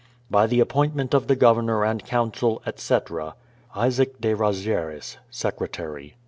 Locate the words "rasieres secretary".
4.33-6.15